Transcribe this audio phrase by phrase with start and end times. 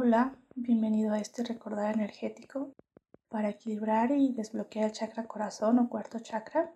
[0.00, 2.70] Hola, bienvenido a este recordar energético
[3.28, 6.70] para equilibrar y desbloquear el chakra corazón o cuarto chakra.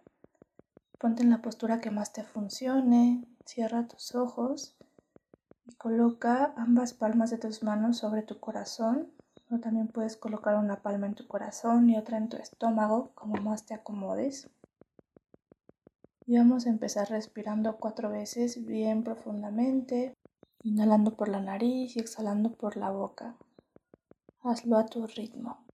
[0.99, 4.75] Ponte en la postura que más te funcione, cierra tus ojos
[5.67, 9.13] y coloca ambas palmas de tus manos sobre tu corazón
[9.53, 13.41] o también puedes colocar una palma en tu corazón y otra en tu estómago como
[13.41, 14.51] más te acomodes.
[16.27, 20.17] Y vamos a empezar respirando cuatro veces bien profundamente
[20.65, 23.37] inhalando por la nariz y exhalando por la boca.
[24.43, 25.65] Hazlo a tu ritmo.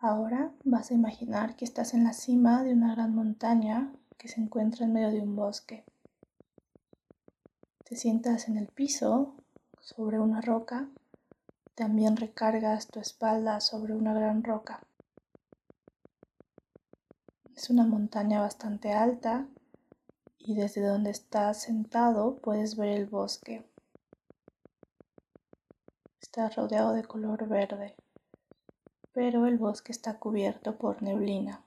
[0.00, 0.41] Ahora
[0.72, 4.86] vas a imaginar que estás en la cima de una gran montaña que se encuentra
[4.86, 5.84] en medio de un bosque.
[7.84, 9.34] Te sientas en el piso
[9.80, 10.88] sobre una roca.
[11.74, 14.80] También recargas tu espalda sobre una gran roca.
[17.54, 19.46] Es una montaña bastante alta
[20.38, 23.62] y desde donde estás sentado puedes ver el bosque.
[26.18, 27.94] Está rodeado de color verde
[29.12, 31.62] pero el bosque está cubierto por neblina.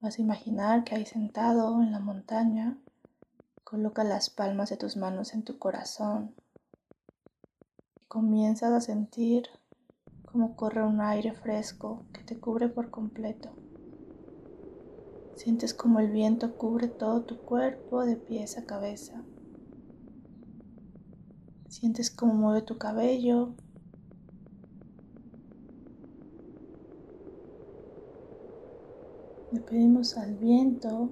[0.00, 2.78] Vas a imaginar que ahí sentado en la montaña,
[3.64, 6.34] coloca las palmas de tus manos en tu corazón
[8.00, 9.48] y comienzas a sentir
[10.24, 13.50] cómo corre un aire fresco que te cubre por completo.
[15.36, 19.22] Sientes como el viento cubre todo tu cuerpo de pies a cabeza.
[21.68, 23.54] Sientes cómo mueve tu cabello,
[29.52, 31.10] Le pedimos al viento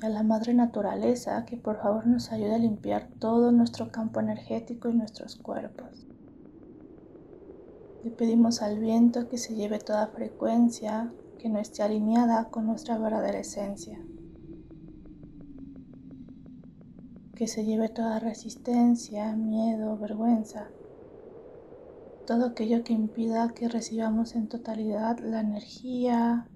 [0.00, 4.20] y a la madre naturaleza que por favor nos ayude a limpiar todo nuestro campo
[4.20, 6.06] energético y nuestros cuerpos.
[8.04, 12.96] Le pedimos al viento que se lleve toda frecuencia que no esté alineada con nuestra
[12.96, 13.98] verdadera esencia.
[17.34, 20.68] Que se lleve toda resistencia, miedo, vergüenza.
[22.24, 26.46] Todo aquello que impida que recibamos en totalidad la energía,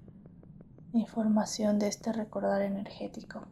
[0.99, 3.43] información de este recordar energético.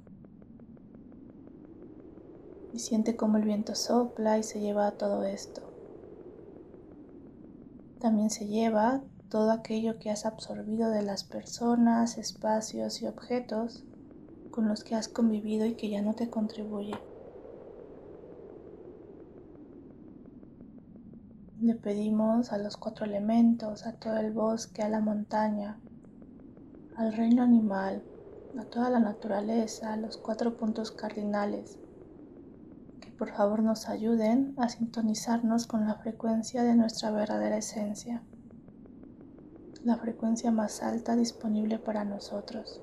[2.72, 5.62] Y siente cómo el viento sopla y se lleva todo esto.
[7.98, 13.84] También se lleva todo aquello que has absorbido de las personas, espacios y objetos
[14.50, 16.94] con los que has convivido y que ya no te contribuye.
[21.60, 25.78] Le pedimos a los cuatro elementos, a todo el bosque, a la montaña,
[27.02, 28.00] al reino animal,
[28.56, 31.76] a toda la naturaleza, a los cuatro puntos cardinales,
[33.00, 38.22] que por favor nos ayuden a sintonizarnos con la frecuencia de nuestra verdadera esencia,
[39.84, 42.80] la frecuencia más alta disponible para nosotros.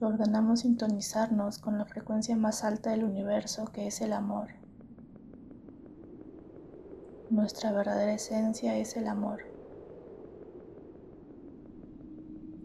[0.00, 4.50] Ordenamos sintonizarnos con la frecuencia más alta del universo, que es el amor.
[7.30, 9.55] Nuestra verdadera esencia es el amor.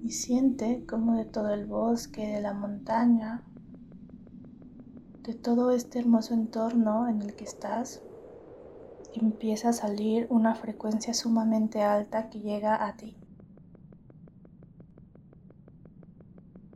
[0.03, 3.43] Y siente como de todo el bosque, de la montaña,
[5.23, 8.01] de todo este hermoso entorno en el que estás,
[9.13, 13.15] empieza a salir una frecuencia sumamente alta que llega a ti.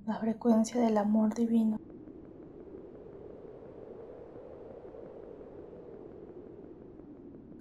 [0.06, 1.80] La frecuencia del amor divino.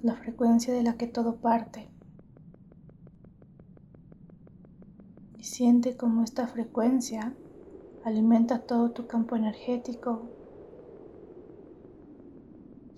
[0.02, 1.93] La frecuencia de la que todo parte.
[5.44, 7.34] Siente como esta frecuencia
[8.02, 10.22] alimenta todo tu campo energético,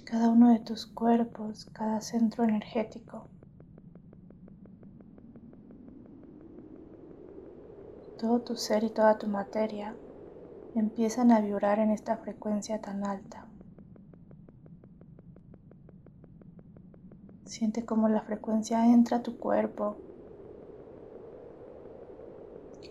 [0.05, 3.27] cada uno de tus cuerpos, cada centro energético.
[8.17, 9.97] Todo tu ser y toda tu materia
[10.77, 13.45] empiezan a vibrar en esta frecuencia tan alta.
[17.45, 20.06] Siente como la frecuencia entra a tu cuerpo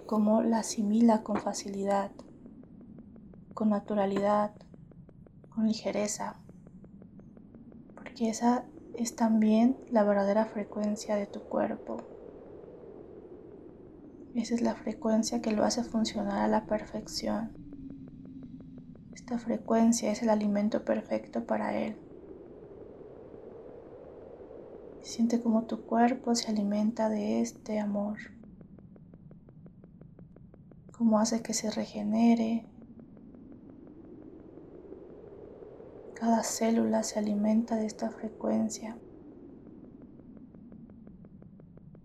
[0.06, 2.12] cómo la asimila con facilidad,
[3.54, 4.52] con naturalidad,
[5.50, 6.36] con ligereza,
[7.96, 8.66] porque esa
[8.96, 11.98] es también la verdadera frecuencia de tu cuerpo.
[14.36, 17.52] Esa es la frecuencia que lo hace funcionar a la perfección.
[19.14, 21.96] Esta frecuencia es el alimento perfecto para él.
[25.02, 28.18] Siente como tu cuerpo se alimenta de este amor
[30.98, 32.66] cómo hace que se regenere.
[36.14, 38.98] Cada célula se alimenta de esta frecuencia.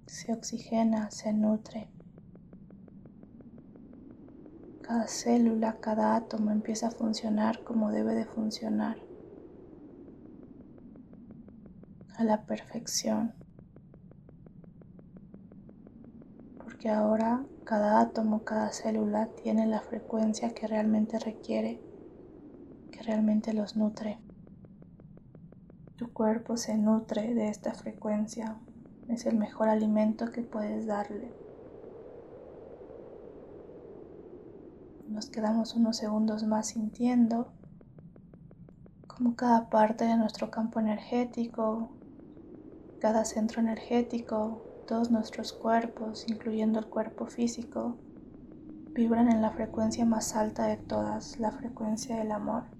[0.06, 1.88] Se oxigena, se nutre.
[4.82, 8.98] Cada célula, cada átomo empieza a funcionar como debe de funcionar.
[12.16, 13.34] A la perfección.
[16.58, 21.81] Porque ahora cada átomo, cada célula tiene la frecuencia que realmente requiere,
[22.90, 24.19] que realmente los nutre.
[25.94, 28.56] Tu cuerpo se nutre de esta frecuencia.
[29.06, 31.32] Es el mejor alimento que puedes darle.
[35.06, 37.52] Nos quedamos unos segundos más sintiendo
[39.06, 41.88] como cada parte de nuestro campo energético,
[42.99, 47.96] cada centro energético, todos nuestros cuerpos, incluyendo el cuerpo físico,
[48.92, 52.64] vibran en la frecuencia más alta de todas, la frecuencia del amor.
[52.64, 52.70] En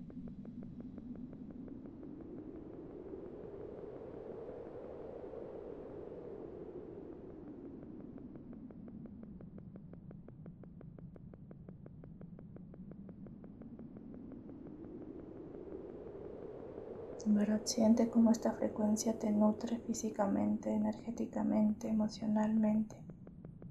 [17.35, 22.97] verdad siente cómo esta frecuencia te nutre físicamente, energéticamente, emocionalmente,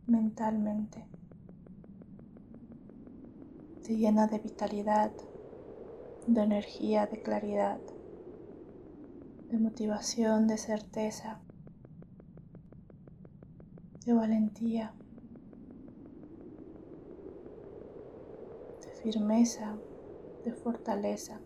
[0.05, 1.05] mentalmente.
[3.81, 5.11] Te llena de vitalidad,
[6.25, 7.81] de energía, de claridad,
[9.49, 11.39] de motivación, de certeza,
[14.05, 14.93] de valentía,
[18.85, 19.75] de firmeza,
[20.45, 21.41] de fortaleza.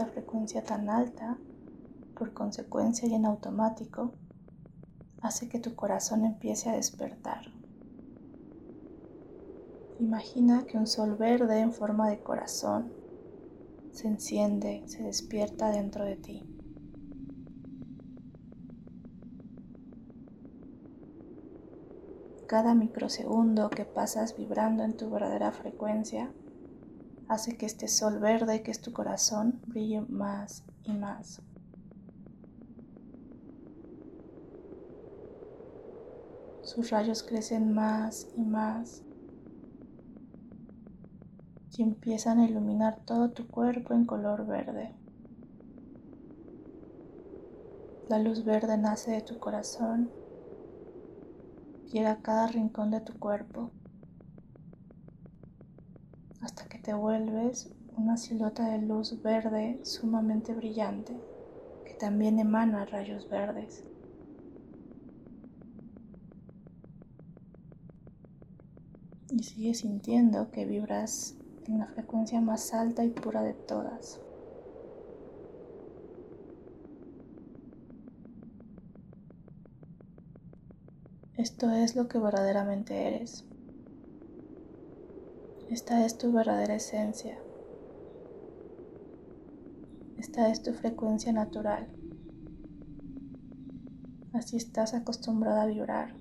[0.00, 1.36] Esta frecuencia tan alta,
[2.16, 4.12] por consecuencia y en automático,
[5.20, 7.42] hace que tu corazón empiece a despertar.
[9.98, 12.90] Imagina que un sol verde en forma de corazón
[13.92, 16.46] se enciende, se despierta dentro de ti.
[22.46, 26.32] Cada microsegundo que pasas vibrando en tu verdadera frecuencia
[27.30, 31.40] hace que este sol verde que es tu corazón brille más y más.
[36.62, 39.04] Sus rayos crecen más y más
[41.78, 44.92] y empiezan a iluminar todo tu cuerpo en color verde.
[48.08, 50.10] La luz verde nace de tu corazón,
[51.92, 53.70] llega a cada rincón de tu cuerpo
[56.40, 61.14] hasta que te vuelves una silueta de luz verde sumamente brillante
[61.84, 63.84] que también emana rayos verdes.
[69.30, 71.36] Y sigues sintiendo que vibras
[71.66, 74.20] en la frecuencia más alta y pura de todas.
[81.36, 83.44] Esto es lo que verdaderamente eres.
[85.70, 87.38] Esta es tu verdadera esencia.
[90.18, 91.86] Esta es tu frecuencia natural.
[94.32, 96.14] Así estás acostumbrada a vibrar,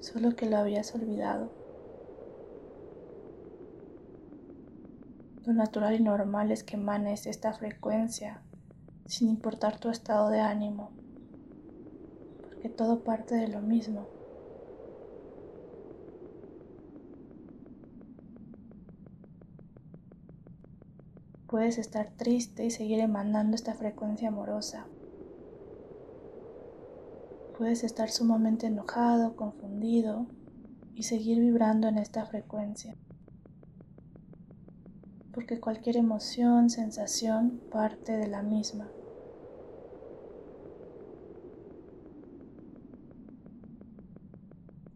[0.00, 1.50] solo que lo habías olvidado.
[5.44, 8.40] Lo natural y normal es que emanes esta frecuencia
[9.06, 10.90] sin importar tu estado de ánimo,
[12.40, 14.19] porque todo parte de lo mismo.
[21.50, 24.86] Puedes estar triste y seguir emanando esta frecuencia amorosa.
[27.58, 30.26] Puedes estar sumamente enojado, confundido
[30.94, 32.94] y seguir vibrando en esta frecuencia.
[35.34, 38.88] Porque cualquier emoción, sensación parte de la misma.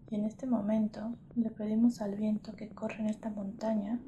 [0.08, 3.98] Y en este momento le pedimos al viento que corre en esta montaña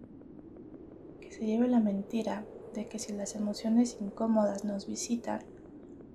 [1.37, 5.41] se lleve la mentira de que si las emociones incómodas nos visitan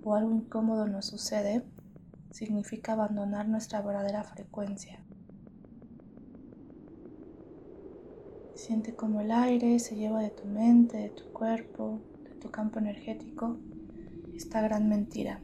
[0.04, 1.62] o algo incómodo nos sucede,
[2.32, 5.00] significa abandonar nuestra verdadera frecuencia.
[8.56, 12.80] Siente como el aire se lleva de tu mente, de tu cuerpo, de tu campo
[12.80, 13.60] energético,
[14.34, 15.40] esta gran mentira.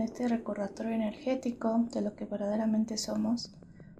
[0.00, 3.52] En este recordatorio energético de lo que verdaderamente somos,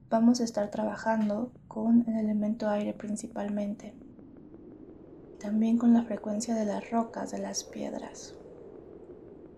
[0.09, 3.93] vamos a estar trabajando con el elemento aire principalmente.
[5.39, 8.35] También con la frecuencia de las rocas, de las piedras.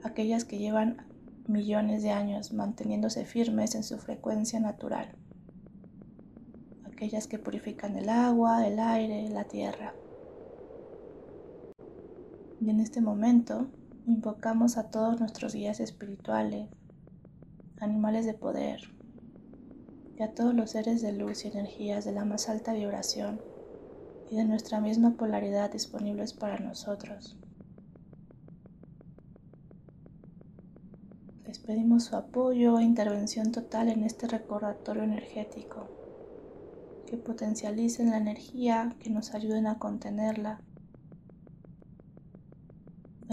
[0.03, 1.07] Aquellas que llevan
[1.47, 5.15] millones de años manteniéndose firmes en su frecuencia natural.
[6.93, 9.95] Aquellas que purifican el agua, el aire, la tierra.
[12.61, 13.69] Y en este momento
[14.07, 16.69] invocamos a todos nuestros guías espirituales,
[17.79, 18.81] animales de poder
[20.19, 23.41] y a todos los seres de luz y energías de la más alta vibración
[24.31, 27.37] y de nuestra misma polaridad disponibles para nosotros.
[31.47, 35.89] Les pedimos su apoyo e intervención total en este recordatorio energético,
[37.07, 40.61] que potencialicen la energía, que nos ayuden a contenerla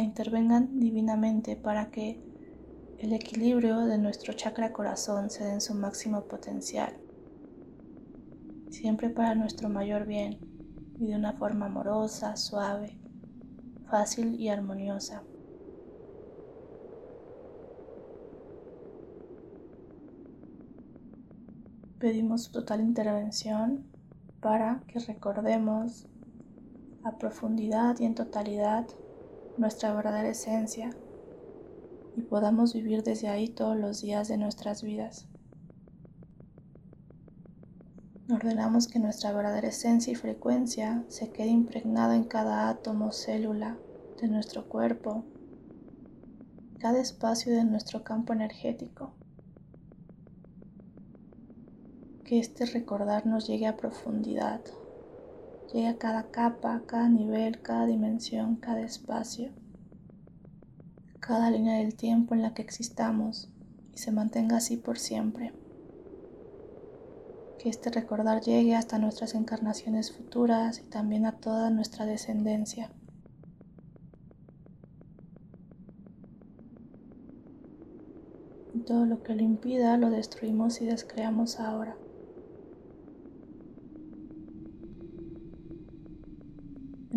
[0.03, 2.21] intervengan divinamente para que
[2.99, 6.97] el equilibrio de nuestro chakra corazón se dé en su máximo potencial,
[8.69, 10.37] siempre para nuestro mayor bien
[10.99, 12.99] y de una forma amorosa, suave,
[13.89, 15.23] fácil y armoniosa.
[21.99, 23.85] Pedimos total intervención
[24.41, 26.07] para que recordemos
[27.03, 28.87] a profundidad y en totalidad
[29.59, 30.89] nuestra verdadera esencia
[32.15, 35.27] y podamos vivir desde ahí todos los días de nuestras vidas.
[38.31, 43.77] Ordenamos que nuestra verdadera esencia y frecuencia se quede impregnada en cada átomo, célula
[44.21, 45.25] de nuestro cuerpo,
[46.79, 49.11] cada espacio de nuestro campo energético.
[52.23, 54.61] Que este recordar nos llegue a profundidad,
[55.73, 59.51] Llega a cada capa, cada nivel, cada dimensión, cada espacio,
[61.19, 63.49] cada línea del tiempo en la que existamos
[63.93, 65.53] y se mantenga así por siempre.
[67.59, 72.89] Que este recordar llegue hasta nuestras encarnaciones futuras y también a toda nuestra descendencia.
[78.89, 81.95] todo lo que lo impida lo destruimos y descreamos ahora.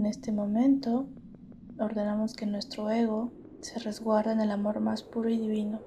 [0.03, 1.07] En este momento
[1.79, 3.31] ordenamos que nuestro ego
[3.61, 5.79] se resguarde en el amor más puro y divino.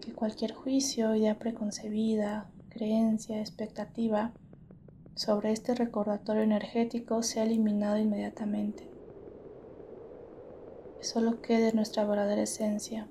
[0.00, 4.30] Que cualquier juicio, idea preconcebida, creencia, expectativa
[5.16, 8.88] sobre este recordatorio energético sea eliminado inmediatamente.
[10.98, 13.08] Que solo quede nuestra verdadera esencia,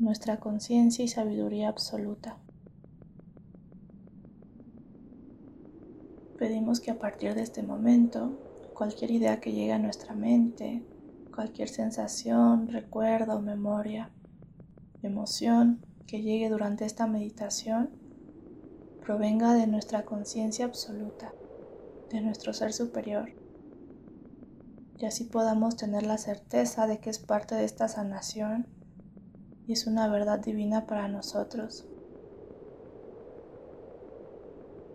[0.00, 2.38] nuestra conciencia y sabiduría absoluta.
[6.40, 8.38] Pedimos que a partir de este momento,
[8.72, 10.82] cualquier idea que llegue a nuestra mente,
[11.34, 14.08] cualquier sensación, recuerdo, memoria,
[15.02, 17.90] emoción que llegue durante esta meditación,
[19.04, 21.34] provenga de nuestra conciencia absoluta,
[22.08, 23.32] de nuestro ser superior.
[24.96, 28.66] Y así podamos tener la certeza de que es parte de esta sanación
[29.66, 31.89] y es una verdad divina para nosotros.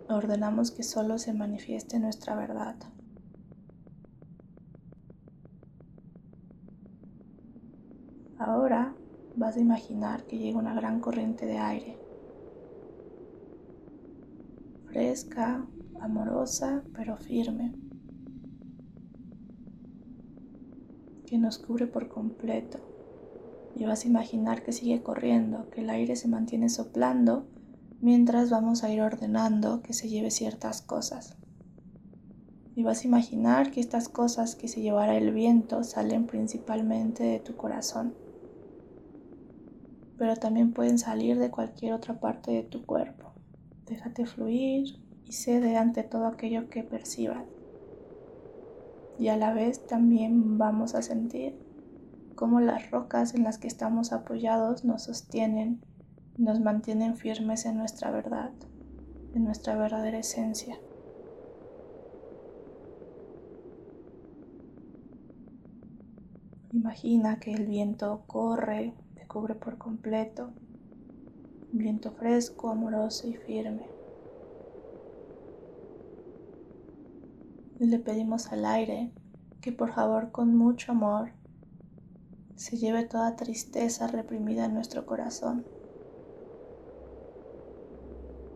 [0.10, 2.76] Ordenamos que solo se manifieste nuestra verdad.
[8.38, 8.94] Ahora
[9.36, 11.98] vas a imaginar que llega una gran corriente de aire,
[14.88, 15.66] fresca,
[16.00, 17.74] amorosa, pero firme,
[21.26, 22.80] que nos cubre por completo.
[23.76, 27.46] Y vas a imaginar que sigue corriendo, que el aire se mantiene soplando
[28.06, 31.36] mientras vamos a ir ordenando que se lleve ciertas cosas.
[32.76, 37.40] Y vas a imaginar que estas cosas que se llevará el viento salen principalmente de
[37.40, 38.14] tu corazón,
[40.20, 43.32] pero también pueden salir de cualquier otra parte de tu cuerpo.
[43.88, 47.48] Déjate fluir y cede ante todo aquello que percibas.
[49.18, 51.58] Y a la vez también vamos a sentir
[52.36, 55.82] cómo las rocas en las que estamos apoyados nos sostienen
[56.38, 58.52] nos mantienen firmes en nuestra verdad,
[59.34, 60.78] en nuestra verdadera esencia.
[66.74, 70.52] Imagina que el viento corre, te cubre por completo,
[71.72, 73.88] un viento fresco, amoroso y firme.
[77.80, 79.12] Y le pedimos al aire
[79.62, 81.32] que por favor con mucho amor
[82.56, 85.66] se lleve toda tristeza reprimida en nuestro corazón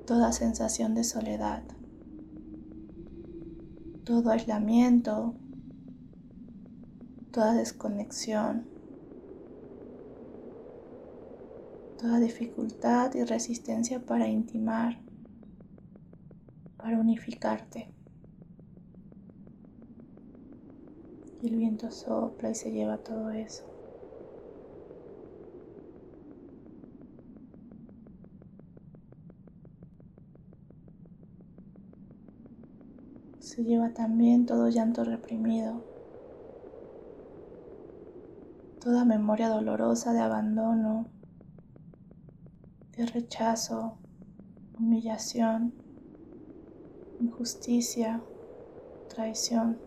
[0.10, 1.62] toda sensación de soledad,
[4.04, 5.36] todo aislamiento,
[7.32, 8.66] toda desconexión,
[12.00, 15.00] toda dificultad y resistencia para intimar,
[16.78, 17.94] para unificarte.
[21.44, 23.64] Y el viento sopla y se lleva todo eso.
[33.50, 35.82] Se lleva también todo llanto reprimido,
[38.80, 41.08] toda memoria dolorosa de abandono,
[42.96, 43.98] de rechazo,
[44.78, 45.74] humillación,
[47.20, 48.22] injusticia,
[49.08, 49.80] traición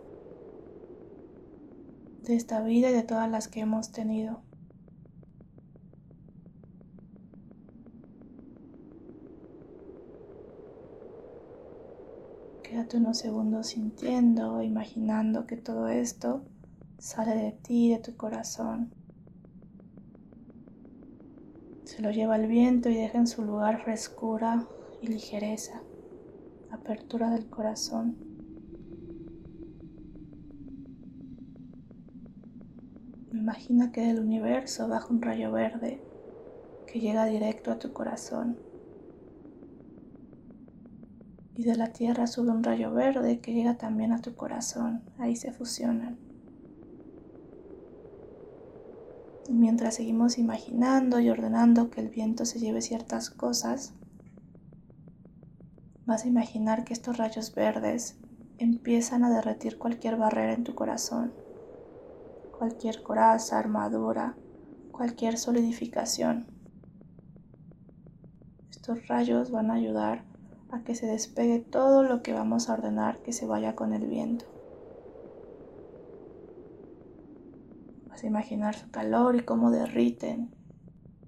[2.24, 4.40] de esta vida y de todas las que hemos tenido.
[12.94, 16.42] Unos segundos sintiendo, imaginando que todo esto
[16.98, 18.92] sale de ti, de tu corazón.
[21.84, 24.66] Se lo lleva el viento y deja en su lugar frescura
[25.00, 25.80] y ligereza,
[26.70, 28.16] apertura del corazón.
[33.32, 36.02] Imagina que del universo baja un rayo verde
[36.86, 38.58] que llega directo a tu corazón.
[41.54, 45.02] Y de la tierra sube un rayo verde que llega también a tu corazón.
[45.18, 46.18] Ahí se fusionan.
[49.48, 53.92] Y mientras seguimos imaginando y ordenando que el viento se lleve ciertas cosas,
[56.06, 58.16] vas a imaginar que estos rayos verdes
[58.58, 61.32] empiezan a derretir cualquier barrera en tu corazón
[62.62, 64.36] cualquier coraza, armadura,
[64.92, 66.46] cualquier solidificación.
[68.70, 70.22] Estos rayos van a ayudar
[70.72, 74.06] a que se despegue todo lo que vamos a ordenar que se vaya con el
[74.06, 74.46] viento.
[78.08, 80.50] Vas a imaginar su calor y cómo derriten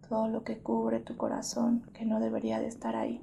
[0.09, 3.20] todo lo que cubre tu corazón que no debería de estar ahí.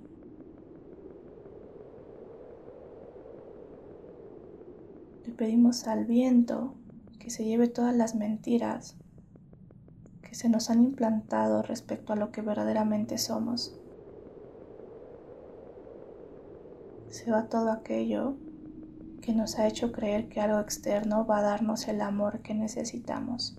[5.25, 6.75] Le pedimos al viento
[7.17, 8.95] que se lleve todas las mentiras
[10.21, 13.80] que se nos han implantado respecto a lo que verdaderamente somos.
[17.21, 18.35] Se va todo aquello
[19.21, 23.55] que nos ha hecho creer que algo externo va a darnos el amor que necesitamos.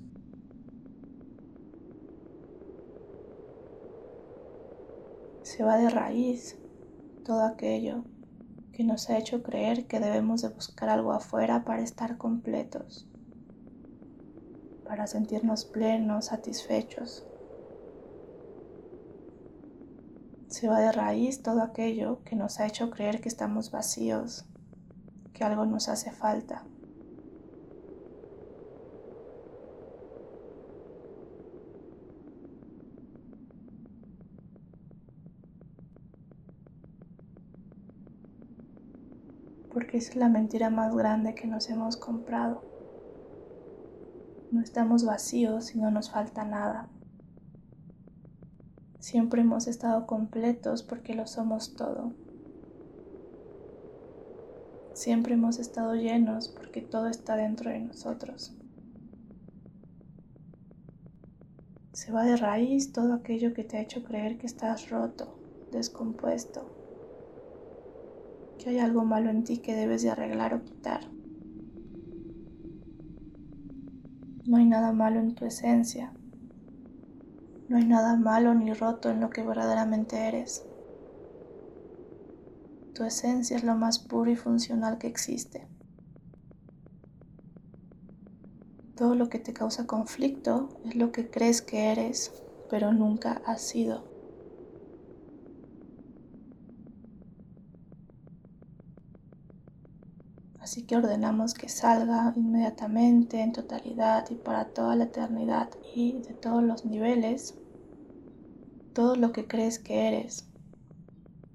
[5.42, 6.59] Se va de raíz
[7.25, 8.03] todo aquello
[8.72, 13.07] que nos ha hecho creer que debemos de buscar algo afuera para estar completos
[14.92, 17.25] para sentirnos plenos, satisfechos.
[20.62, 24.44] Se va de raíz todo aquello que nos ha hecho creer que estamos vacíos,
[25.33, 26.62] que algo nos hace falta.
[39.72, 42.62] porque es la mentira más grande que nos hemos comprado.
[44.53, 46.88] No estamos vacíos y no nos falta nada.
[49.03, 52.12] Siempre hemos estado completos porque lo somos todo.
[54.95, 58.55] Siempre hemos estado llenos porque todo está dentro de nosotros.
[61.93, 65.37] Se va de raíz todo aquello que te ha hecho creer que estás roto,
[65.73, 66.71] descompuesto,
[68.57, 71.01] que hay algo malo en ti que debes de arreglar o quitar.
[74.47, 76.12] No hay nada malo en tu esencia.
[77.73, 80.63] No hay nada malo ni roto en lo que verdaderamente eres.
[82.95, 85.67] Tu esencia es lo más puro y funcional que existe.
[88.95, 92.35] Todo lo que te causa conflicto es lo que crees que eres,
[92.69, 94.05] pero nunca has sido.
[100.61, 106.35] Así que ordenamos que salga inmediatamente, en totalidad y para toda la eternidad y de
[106.35, 107.57] todos los niveles,
[108.92, 110.46] todo lo que crees que eres,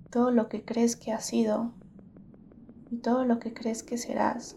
[0.10, 1.72] todo lo que crees que has sido
[2.90, 4.56] y todo lo que crees que serás,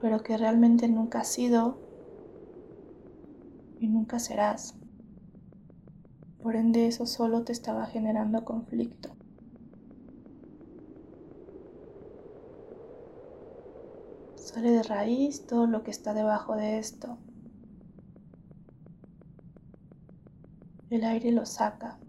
[0.00, 1.78] pero que realmente nunca has sido
[3.78, 4.74] y nunca serás.
[6.42, 9.10] Por ende eso solo te estaba generando conflicto.
[14.36, 17.18] Sale de raíz todo lo que está debajo de esto.
[20.90, 22.00] El aire lo saca.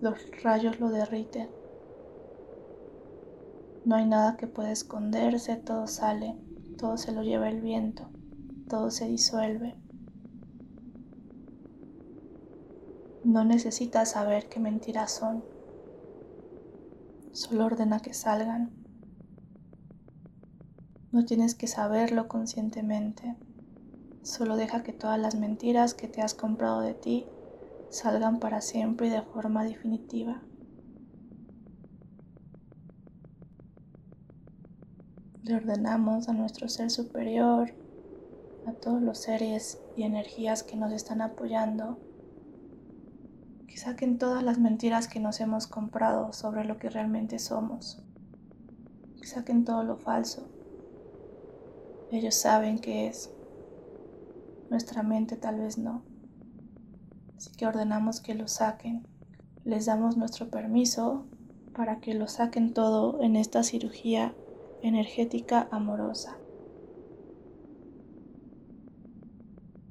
[0.00, 1.48] Los rayos lo derriten.
[3.84, 6.36] No hay nada que pueda esconderse, todo sale,
[6.78, 8.08] todo se lo lleva el viento,
[8.68, 9.74] todo se disuelve.
[13.24, 15.42] No necesitas saber qué mentiras son.
[17.32, 18.70] Solo ordena que salgan.
[21.10, 23.34] No tienes que saberlo conscientemente.
[24.22, 27.26] Solo deja que todas las mentiras que te has comprado de ti
[27.90, 30.42] salgan para siempre y de forma definitiva.
[35.42, 37.74] Le ordenamos a nuestro ser superior,
[38.66, 41.98] a todos los seres y energías que nos están apoyando,
[43.66, 48.00] que saquen todas las mentiras que nos hemos comprado sobre lo que realmente somos.
[49.20, 50.46] Que saquen todo lo falso.
[52.12, 53.30] Ellos saben qué es.
[54.72, 56.02] Nuestra mente tal vez no.
[57.36, 59.06] Así que ordenamos que lo saquen.
[59.66, 61.26] Les damos nuestro permiso
[61.74, 64.34] para que lo saquen todo en esta cirugía
[64.80, 66.38] energética amorosa.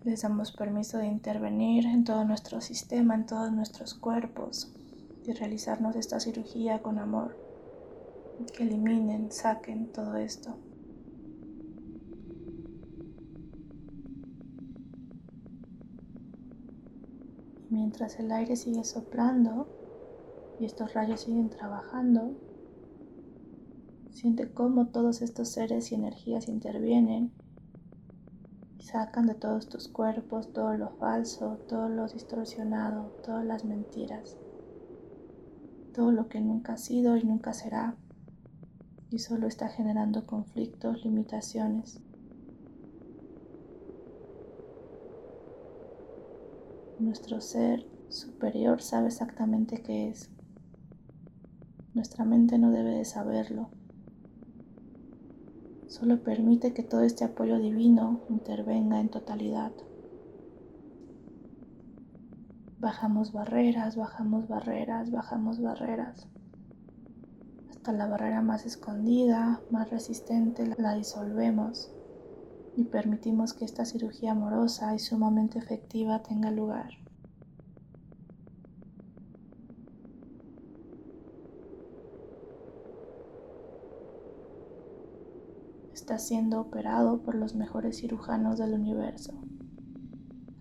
[0.03, 4.73] Les damos permiso de intervenir en todo nuestro sistema, en todos nuestros cuerpos
[5.27, 7.37] y realizarnos esta cirugía con amor.
[8.57, 10.57] Que eliminen, saquen todo esto.
[17.71, 19.67] Mientras el aire sigue soplando
[20.59, 22.33] y estos rayos siguen trabajando,
[24.11, 27.31] siente cómo todos estos seres y energías intervienen
[28.91, 34.35] sacan de todos tus cuerpos todo lo falso, todo lo distorsionado, todas las mentiras,
[35.93, 37.95] todo lo que nunca ha sido y nunca será,
[39.09, 42.01] y solo está generando conflictos, limitaciones.
[47.01, 50.29] Nuestro ser superior sabe exactamente qué es.
[51.95, 53.71] Nuestra mente no debe de saberlo.
[55.87, 59.71] Solo permite que todo este apoyo divino intervenga en totalidad.
[62.79, 66.27] Bajamos barreras, bajamos barreras, bajamos barreras.
[67.71, 71.91] Hasta la barrera más escondida, más resistente, la disolvemos
[72.75, 77.01] y permitimos que esta cirugía amorosa y sumamente efectiva tenga lugar.
[86.01, 89.33] está siendo operado por los mejores cirujanos del universo.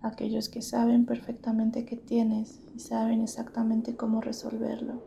[0.01, 5.03] Aquellos que saben perfectamente qué tienes y saben exactamente cómo resolverlo.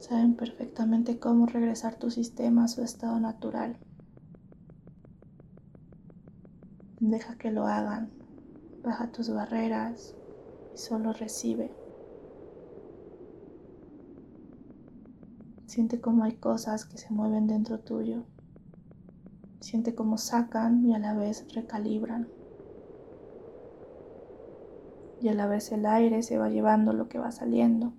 [0.00, 3.76] Saben perfectamente cómo regresar tu sistema a su estado natural.
[7.06, 8.08] Deja que lo hagan.
[8.82, 10.14] Baja tus barreras
[10.74, 11.70] y solo recibe.
[15.66, 18.24] Siente cómo hay cosas que se mueven dentro tuyo.
[19.60, 22.26] Siente cómo sacan y a la vez recalibran.
[25.20, 27.92] Y a la vez el aire se va llevando lo que va saliendo.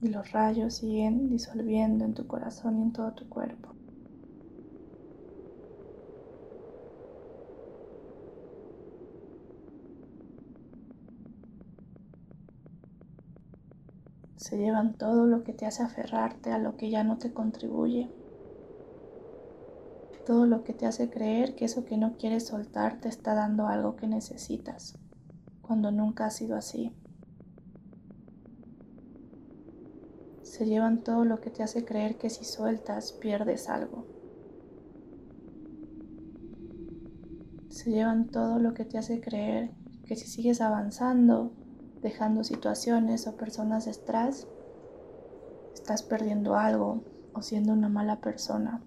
[0.00, 3.71] Y los rayos siguen disolviendo en tu corazón y en todo tu cuerpo.
[14.52, 18.10] Se llevan todo lo que te hace aferrarte a lo que ya no te contribuye
[20.26, 23.66] todo lo que te hace creer que eso que no quieres soltar te está dando
[23.66, 24.98] algo que necesitas,
[25.62, 26.92] cuando nunca ha sido así.
[30.42, 34.04] Se llevan todo lo que te hace creer que si sueltas pierdes algo.
[37.70, 39.70] Se llevan todo lo que te hace creer
[40.04, 41.52] que si sigues avanzando,
[42.02, 44.46] dejando situaciones o personas detrás,
[45.72, 48.82] estás perdiendo algo o siendo una mala persona.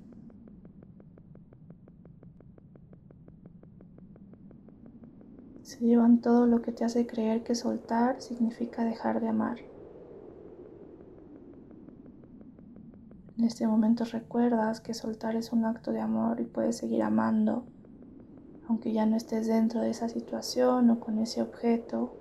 [5.64, 9.60] Se llevan todo lo que te hace creer que soltar significa dejar de amar.
[13.38, 17.66] En este momento recuerdas que soltar es un acto de amor y puedes seguir amando,
[18.70, 22.14] aunque ya no estés dentro de esa situación o con ese objeto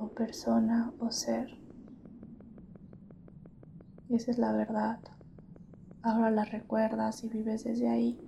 [0.00, 1.48] o persona o ser.
[4.08, 5.00] Esa es la verdad.
[6.02, 8.18] Ahora la recuerdas y vives desde ahí.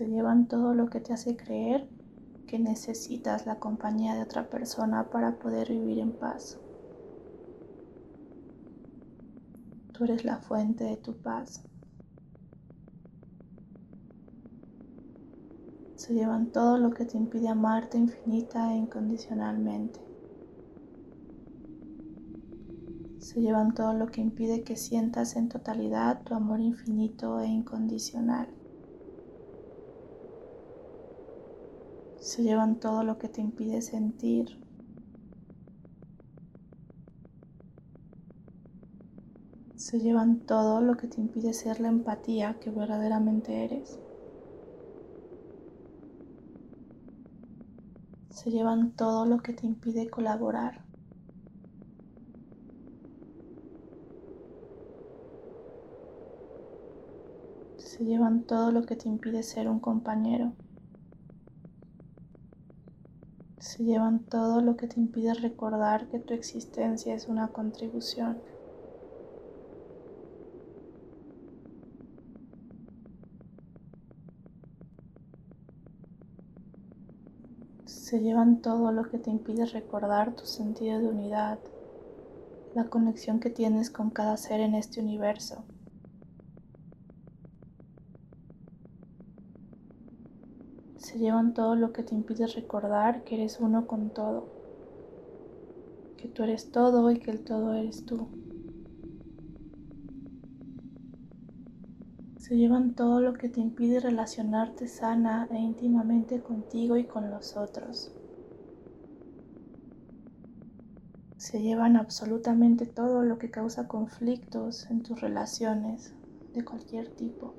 [0.00, 1.86] se llevan todo lo que te hace creer
[2.46, 6.58] que necesitas la compañía de otra persona para poder vivir en paz.
[9.92, 11.62] Tú eres la fuente de tu paz.
[16.10, 20.00] Se llevan todo lo que te impide amarte infinita e incondicionalmente.
[23.20, 28.48] Se llevan todo lo que impide que sientas en totalidad tu amor infinito e incondicional.
[32.18, 34.58] Se llevan todo lo que te impide sentir
[39.76, 44.00] se llevan todo lo que te impide ser la empatía que verdaderamente eres.
[48.42, 50.80] Se llevan todo lo que te impide colaborar.
[57.76, 60.54] Se llevan todo lo que te impide ser un compañero.
[63.58, 68.42] Se llevan todo lo que te impide recordar que tu existencia es una contribución.
[77.90, 81.58] Se llevan todo lo que te impide recordar tu sentido de unidad,
[82.72, 85.64] la conexión que tienes con cada ser en este universo.
[90.98, 94.46] Se llevan todo lo que te impide recordar que eres uno con todo,
[96.16, 98.28] que tú eres todo y que el todo eres tú.
[102.50, 107.56] Se llevan todo lo que te impide relacionarte sana e íntimamente contigo y con los
[107.56, 108.10] otros.
[111.36, 116.12] Se llevan absolutamente todo lo que causa conflictos en tus relaciones
[116.52, 117.54] de cualquier tipo.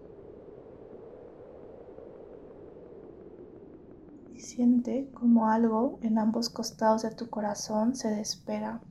[4.36, 8.82] Y siente como algo en ambos costados de tu corazón se despega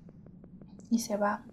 [0.88, 1.44] y se va.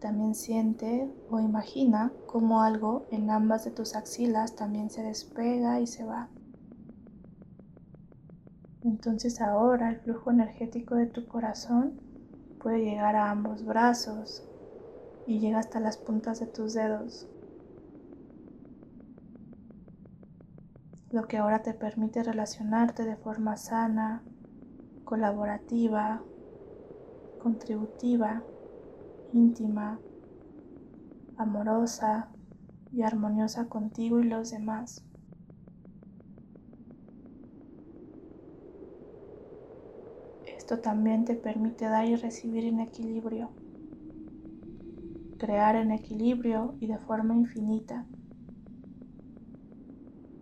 [0.00, 5.86] También siente o imagina como algo en ambas de tus axilas también se despega y
[5.86, 6.28] se va.
[8.82, 12.00] Entonces ahora el flujo energético de tu corazón
[12.62, 14.42] puede llegar a ambos brazos
[15.26, 17.28] y llega hasta las puntas de tus dedos.
[21.10, 24.22] Lo que ahora te permite relacionarte de forma sana,
[25.04, 26.22] colaborativa,
[27.42, 28.42] contributiva
[29.32, 30.00] íntima,
[31.36, 32.28] amorosa
[32.92, 35.04] y armoniosa contigo y los demás.
[40.56, 43.50] Esto también te permite dar y recibir en equilibrio,
[45.38, 48.06] crear en equilibrio y de forma infinita,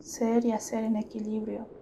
[0.01, 1.77] ser y hacer en equilibrio.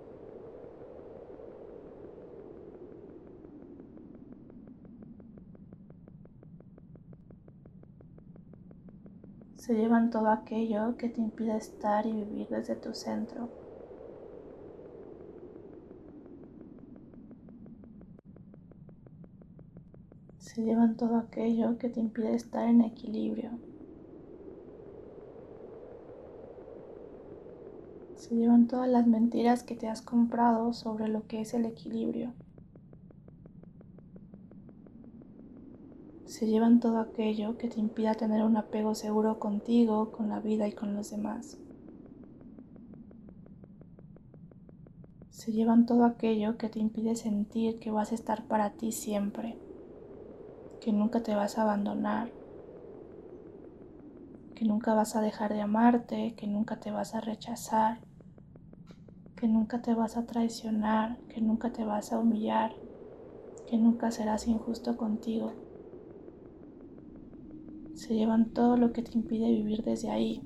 [9.67, 13.49] Se llevan todo aquello que te impide estar y vivir desde tu centro.
[20.39, 23.59] Se llevan todo aquello que te impide estar en equilibrio.
[28.15, 32.33] Se llevan todas las mentiras que te has comprado sobre lo que es el equilibrio.
[36.37, 40.69] Se llevan todo aquello que te impida tener un apego seguro contigo, con la vida
[40.69, 41.57] y con los demás.
[45.31, 49.57] Se llevan todo aquello que te impide sentir que vas a estar para ti siempre,
[50.83, 52.29] que nunca te vas a abandonar,
[54.55, 58.01] que nunca vas a dejar de amarte, que nunca te vas a rechazar,
[59.37, 62.75] que nunca te vas a traicionar, que nunca te vas a humillar,
[63.67, 65.55] que nunca serás injusto contigo
[67.97, 70.43] se llevan todo lo que te impide vivir desde ahí,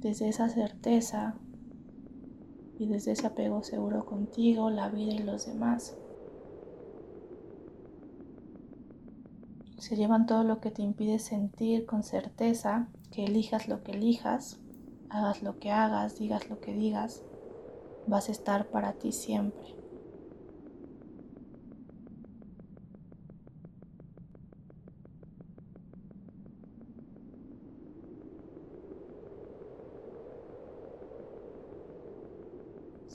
[0.00, 1.34] desde esa certeza
[2.78, 5.96] y desde ese apego seguro contigo, la vida y los demás.
[9.76, 14.58] Se llevan todo lo que te impide sentir con certeza que elijas lo que elijas,
[15.10, 17.22] hagas lo que hagas, digas lo que digas,
[18.06, 19.81] vas a estar para ti siempre.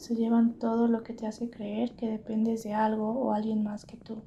[0.07, 3.83] Se llevan todo lo que te hace creer que dependes de algo o alguien más
[3.83, 4.21] que tú.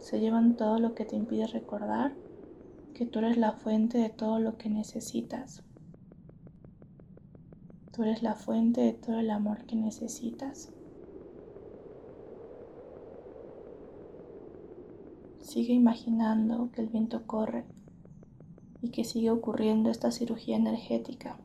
[0.00, 2.14] Se llevan todo lo que te impide recordar
[2.94, 5.62] que tú eres la fuente de todo lo que necesitas.
[7.92, 10.70] Tú eres la fuente de todo el amor que necesitas.
[15.42, 17.66] Sigue imaginando que el viento corre
[18.84, 21.38] y que sigue ocurriendo esta cirugía energética.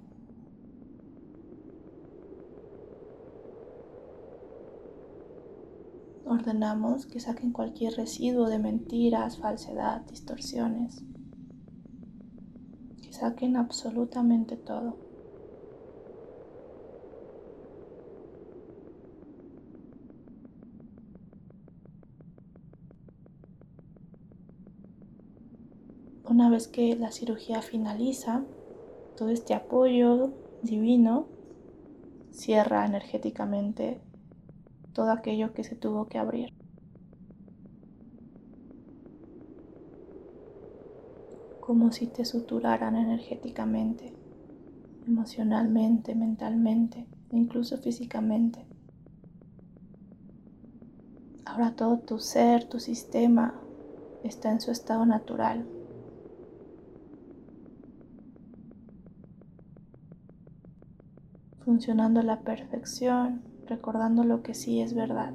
[6.26, 11.02] Ordenamos que saquen cualquier residuo de mentiras, falsedad, distorsiones.
[13.02, 15.09] Que saquen absolutamente todo.
[26.40, 28.46] Una vez que la cirugía finaliza,
[29.18, 30.32] todo este apoyo
[30.64, 31.28] divino
[32.32, 34.00] cierra energéticamente
[34.94, 36.54] todo aquello que se tuvo que abrir.
[41.60, 44.14] Como si te suturaran energéticamente,
[45.06, 48.66] emocionalmente, mentalmente e incluso físicamente.
[51.44, 53.60] Ahora todo tu ser, tu sistema
[54.24, 55.66] está en su estado natural.
[61.70, 65.34] Funcionando a la perfección, recordando lo que sí es verdad.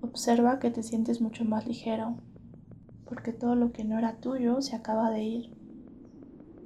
[0.00, 2.14] Observa que te sientes mucho más ligero,
[3.04, 5.54] porque todo lo que no era tuyo se acaba de ir.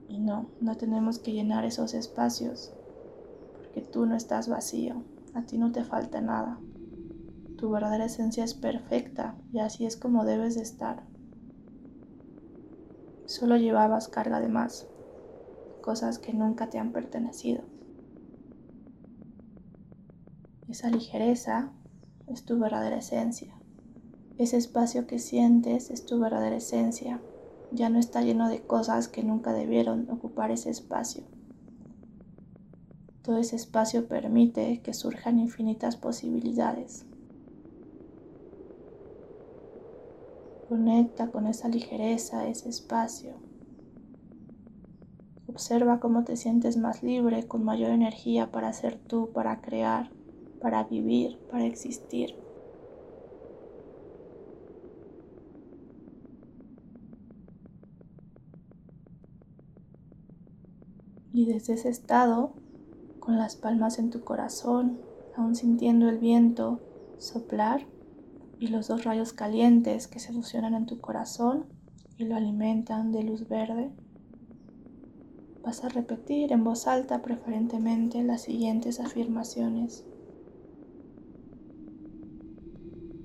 [0.09, 2.73] Y no, no tenemos que llenar esos espacios,
[3.53, 5.03] porque tú no estás vacío,
[5.35, 6.61] a ti no te falta nada.
[7.59, 11.16] Tu verdadera esencia es perfecta y así es como debes de estar.
[13.27, 14.87] Solo llevabas carga de más
[15.81, 17.63] cosas que nunca te han pertenecido.
[20.69, 21.71] Esa ligereza
[22.27, 23.55] es tu verdadera esencia.
[24.39, 27.21] Ese espacio que sientes es tu verdadera esencia.
[27.73, 31.25] Ya no está lleno de cosas que nunca debieron ocupar ese espacio.
[33.23, 37.07] Todo ese espacio permite que surjan infinitas posibilidades.
[40.69, 43.35] Conecta con esa ligereza, ese espacio.
[45.47, 50.11] Observa cómo te sientes más libre, con mayor energía para ser tú, para crear,
[50.61, 52.35] para vivir, para existir.
[61.33, 62.55] Y desde ese estado,
[63.21, 64.99] con las palmas en tu corazón,
[65.37, 66.81] aún sintiendo el viento
[67.19, 67.87] soplar
[68.59, 71.67] y los dos rayos calientes que se fusionan en tu corazón
[72.17, 73.91] y lo alimentan de luz verde,
[75.67, 80.05] Vas a repetir en voz alta preferentemente las siguientes afirmaciones.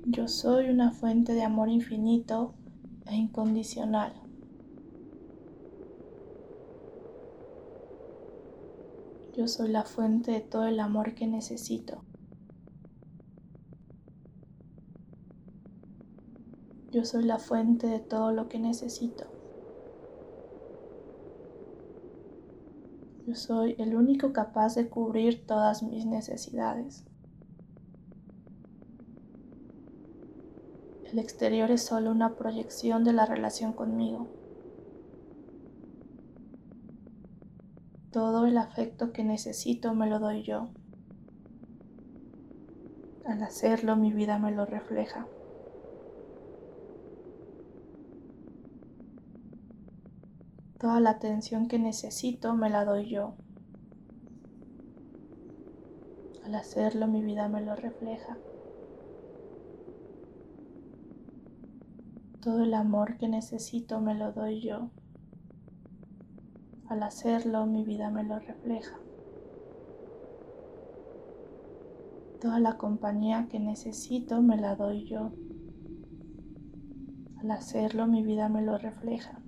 [0.08, 2.56] Yo soy una fuente de amor infinito
[3.06, 4.14] e incondicional.
[9.38, 12.02] Yo soy la fuente de todo el amor que necesito.
[16.92, 19.24] Yo soy la fuente de todo lo que necesito.
[23.26, 27.06] Yo soy el único capaz de cubrir todas mis necesidades.
[31.10, 34.28] El exterior es solo una proyección de la relación conmigo.
[38.12, 40.68] Todo el afecto que necesito me lo doy yo.
[43.26, 45.26] Al hacerlo mi vida me lo refleja.
[50.82, 53.36] Toda la atención que necesito me la doy yo.
[56.44, 58.36] Al hacerlo mi vida me lo refleja.
[62.42, 64.90] Todo el amor que necesito me lo doy yo.
[66.88, 68.98] Al hacerlo mi vida me lo refleja.
[72.42, 75.32] Toda la compañía que necesito me la doy yo.
[77.38, 79.41] Al hacerlo mi vida me lo refleja.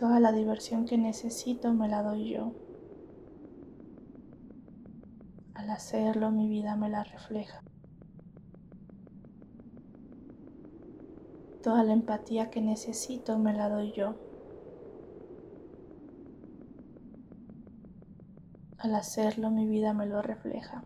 [0.00, 2.54] Toda la diversión que necesito me la doy yo.
[5.52, 7.62] Al hacerlo mi vida me la refleja.
[11.62, 14.14] Toda la empatía que necesito me la doy yo.
[18.78, 20.82] Al hacerlo mi vida me lo refleja.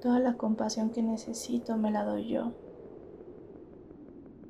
[0.00, 2.65] Toda la compasión que necesito me la doy yo.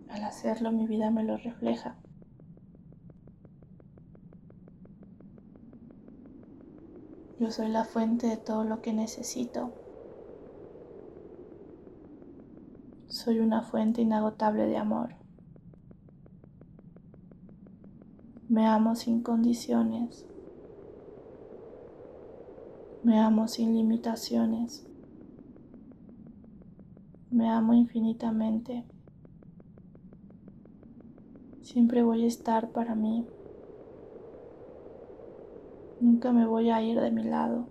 [0.09, 1.97] Al hacerlo mi vida me lo refleja.
[7.39, 9.73] Yo soy la fuente de todo lo que necesito.
[13.09, 15.15] Soy una fuente inagotable de amor.
[18.49, 20.25] Me amo sin condiciones.
[23.03, 24.87] Me amo sin limitaciones.
[27.31, 28.85] Me amo infinitamente.
[31.77, 33.27] Siempre voy a estar para mí.
[36.01, 37.67] Nunca me voy a ir de mi lado.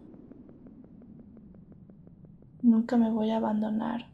[2.61, 4.05] Nunca me voy a abandonar.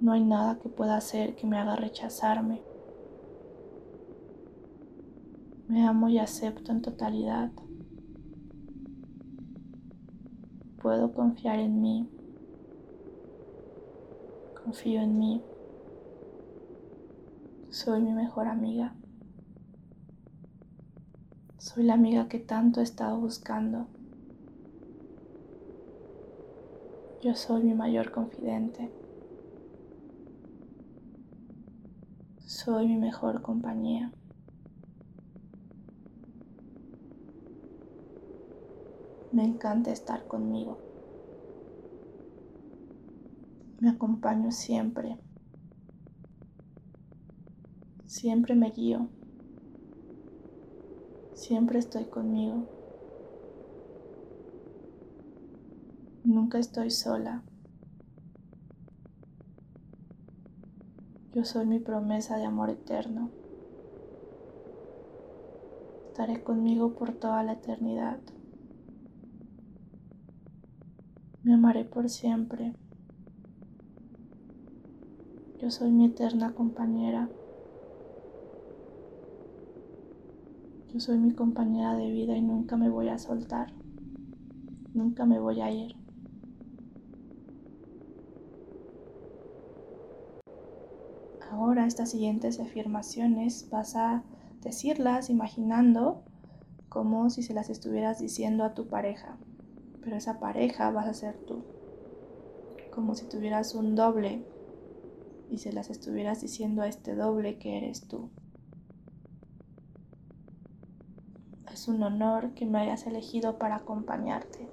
[0.00, 2.62] No hay nada que pueda hacer que me haga rechazarme.
[5.66, 7.50] Me amo y acepto en totalidad.
[10.80, 12.08] Puedo confiar en mí.
[14.62, 15.42] Confío en mí.
[17.72, 18.92] Soy mi mejor amiga.
[21.56, 23.86] Soy la amiga que tanto he estado buscando.
[27.22, 28.90] Yo soy mi mayor confidente.
[32.46, 34.12] Soy mi mejor compañía.
[39.32, 40.76] Me encanta estar conmigo.
[43.80, 45.16] Me acompaño siempre.
[48.12, 49.08] Siempre me guío.
[51.32, 52.66] Siempre estoy conmigo.
[56.22, 57.42] Nunca estoy sola.
[61.32, 63.30] Yo soy mi promesa de amor eterno.
[66.08, 68.18] Estaré conmigo por toda la eternidad.
[71.44, 72.74] Me amaré por siempre.
[75.58, 77.30] Yo soy mi eterna compañera.
[80.92, 83.72] Yo soy mi compañera de vida y nunca me voy a soltar.
[84.94, 85.96] Nunca me voy a ir.
[91.50, 94.22] Ahora estas siguientes afirmaciones vas a
[94.62, 96.22] decirlas imaginando
[96.88, 99.38] como si se las estuvieras diciendo a tu pareja
[100.02, 101.62] pero esa pareja vas a ser tú.
[102.90, 104.44] Como si tuvieras un doble
[105.50, 108.28] y se las estuvieras diciendo a este doble que eres tú.
[111.72, 114.68] Es un honor que me hayas elegido para acompañarte.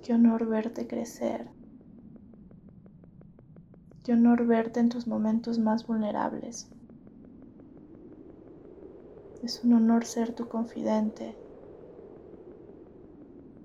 [0.00, 1.50] Qué honor verte crecer.
[4.02, 6.70] Qué honor verte en tus momentos más vulnerables.
[9.42, 11.36] Es un honor ser tu confidente,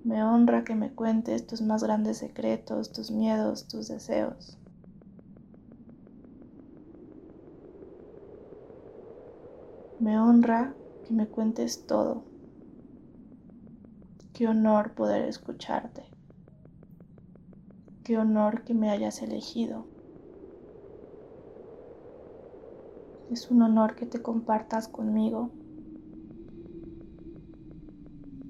[0.02, 4.57] me honra que me cuentes tus más grandes secretos, tus miedos, tus deseos.
[10.08, 10.72] Me honra
[11.06, 12.22] que me cuentes todo.
[14.32, 16.02] Qué honor poder escucharte.
[18.04, 19.84] Qué honor que me hayas elegido.
[23.30, 25.50] Es un honor que te compartas conmigo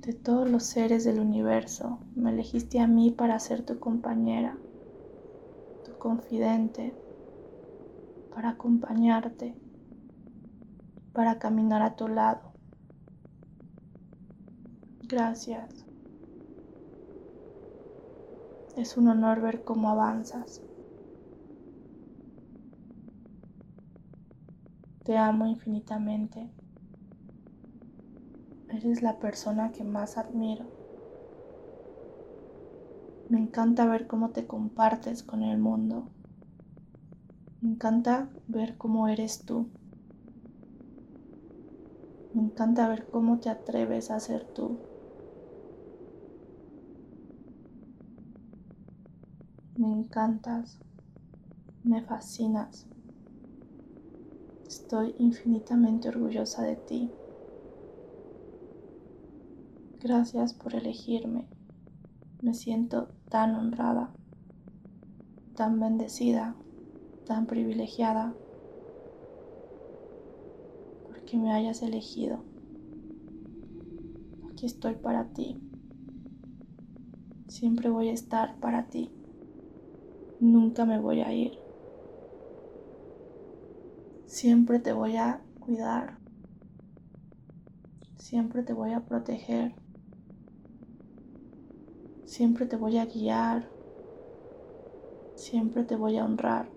[0.06, 4.56] de todos los seres del universo, me elegiste a mí para ser tu compañera,
[5.84, 6.92] tu confidente,
[8.32, 9.56] para acompañarte,
[11.18, 12.38] para caminar a tu lado.
[15.02, 15.84] Gracias.
[18.76, 20.62] Es un honor ver cómo avanzas.
[25.02, 26.48] Te amo infinitamente.
[28.68, 30.66] Eres la persona que más admiro.
[33.28, 36.04] Me encanta ver cómo te compartes con el mundo.
[37.60, 39.66] Me encanta ver cómo eres tú.
[42.38, 44.78] Me encanta ver cómo te atreves a ser tú.
[49.76, 50.78] Me encantas.
[51.82, 52.86] Me fascinas.
[54.68, 57.10] Estoy infinitamente orgullosa de ti.
[60.00, 61.44] Gracias por elegirme.
[62.40, 64.10] Me siento tan honrada,
[65.56, 66.54] tan bendecida,
[67.26, 68.32] tan privilegiada,
[71.28, 72.38] porque me hayas elegido.
[74.50, 75.58] Aquí estoy para ti.
[77.48, 79.10] Siempre voy a estar para ti.
[80.40, 81.58] Nunca me voy a ir.
[84.24, 86.16] Siempre te voy a cuidar.
[88.16, 89.74] Siempre te voy a proteger.
[92.24, 93.68] Siempre te voy a guiar.
[95.34, 96.70] Siempre te voy a honrar.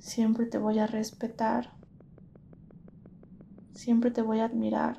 [0.00, 1.79] Siempre te voy a respetar.
[3.80, 4.98] Siempre te voy a admirar.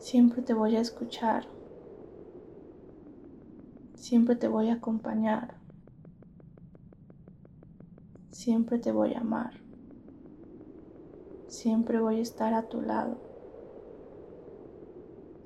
[0.00, 1.46] Siempre te voy a escuchar.
[3.94, 5.54] Siempre te voy a acompañar.
[8.32, 9.52] Siempre te voy a amar.
[11.46, 13.18] Siempre voy a estar a tu lado.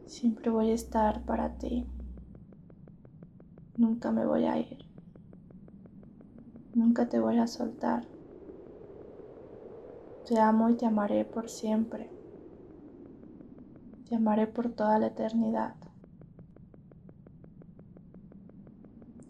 [0.06, 1.84] Siempre voy a estar para ti.
[3.76, 4.78] Nunca me voy a ir.
[6.72, 8.19] Nunca te voy a soltar.
[10.30, 12.08] Te amo y te amaré por siempre.
[14.08, 15.74] Te amaré por toda la eternidad.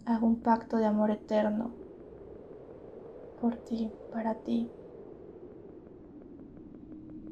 [0.04, 1.70] Hago un pacto de amor eterno
[3.40, 4.68] por ti, para ti.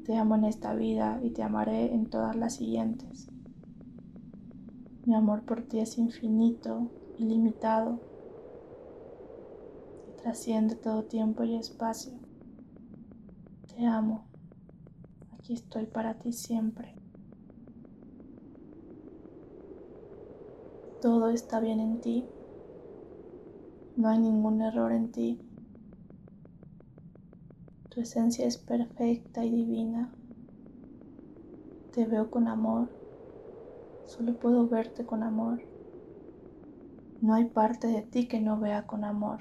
[0.07, 3.29] Te amo en esta vida y te amaré en todas las siguientes.
[5.05, 6.89] Mi amor por ti es infinito,
[7.19, 8.01] ilimitado
[10.09, 12.28] y trasciende todo tiempo y espacio.
[13.79, 14.25] Te amo.
[15.35, 16.97] Aquí estoy para ti siempre.
[21.01, 22.25] Todo está bien en ti.
[23.95, 25.41] No hay ningún error en ti.
[27.89, 30.13] Tu esencia es perfecta y divina.
[31.93, 32.89] Te veo con amor.
[34.07, 35.63] Solo puedo verte con amor.
[37.21, 39.39] No hay parte de ti que no vea con amor.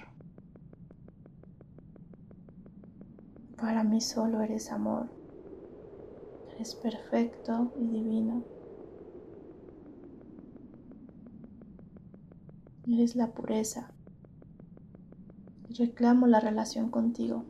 [3.59, 5.07] Para mí solo eres amor.
[6.55, 8.43] Eres perfecto y divino.
[12.87, 13.89] Eres la pureza.
[15.69, 17.43] Reclamo la relación contigo.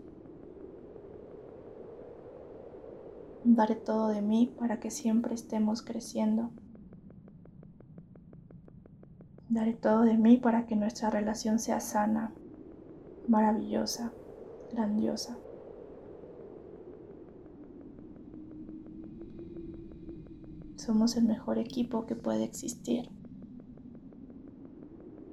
[3.43, 6.51] Daré todo de mí para que siempre estemos creciendo.
[9.49, 12.33] Daré todo de mí para que nuestra relación sea sana,
[13.27, 14.11] maravillosa,
[14.71, 15.37] grandiosa.
[20.87, 23.11] Somos el mejor equipo que puede existir.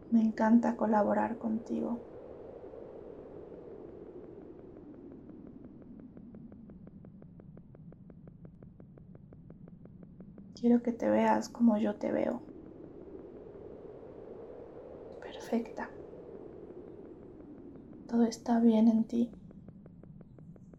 [0.08, 2.00] Me encanta colaborar contigo.
[10.56, 12.42] Quiero que te veas como yo te veo.
[15.18, 15.90] Perfecta.
[18.06, 19.34] Todo está bien en ti.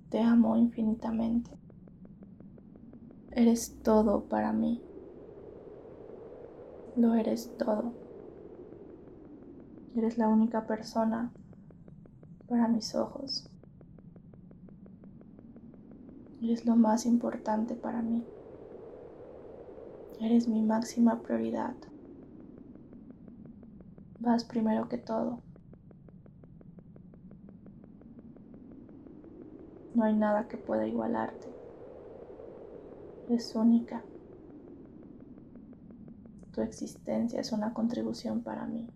[0.09, 1.59] Te amo infinitamente.
[3.37, 4.81] Eres todo para mí.
[6.95, 7.91] Lo eres todo.
[9.93, 11.33] Eres la única persona
[12.47, 13.49] para mis ojos.
[16.41, 18.23] Eres lo más importante para mí.
[20.21, 21.75] Eres mi máxima prioridad.
[24.21, 25.41] Vas primero que todo.
[29.93, 31.54] No hay nada que pueda igualarte.
[33.27, 34.05] Es única.
[36.53, 38.87] Tu existencia es una contribución para mí.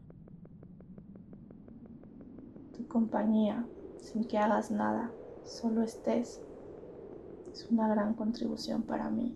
[2.78, 3.68] Tu compañía,
[3.98, 5.12] sin que hagas nada,
[5.44, 6.40] solo estés,
[7.52, 9.36] es una gran contribución para mí.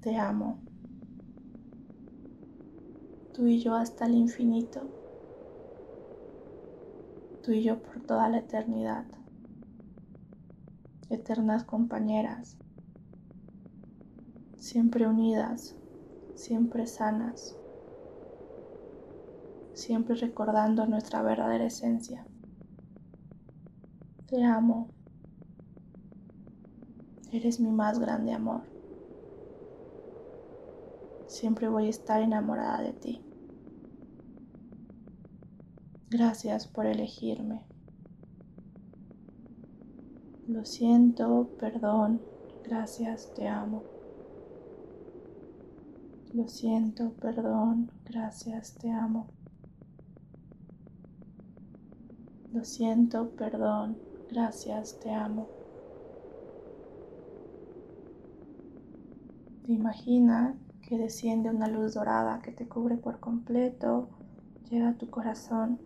[0.00, 0.58] Te amo.
[3.34, 4.80] Tú y yo hasta el infinito.
[7.42, 9.04] Tú y yo por toda la eternidad.
[11.10, 12.56] Eternas compañeras.
[14.56, 15.74] Siempre unidas,
[16.34, 17.56] siempre sanas.
[19.74, 22.26] Siempre recordando nuestra verdadera esencia.
[24.26, 24.90] Te amo.
[27.32, 28.62] Eres mi más grande amor.
[31.26, 33.22] Siempre voy a estar enamorada de ti.
[36.10, 37.71] Gracias por elegirme.
[40.52, 42.20] Lo siento, perdón,
[42.62, 43.82] gracias, te amo.
[46.34, 49.28] Lo siento, perdón, gracias, te amo.
[52.52, 53.96] Lo siento, perdón,
[54.30, 55.48] gracias, te amo.
[59.64, 60.54] ¿Te imaginas
[60.86, 64.10] que desciende una luz dorada que te cubre por completo,
[64.68, 65.78] llega a tu corazón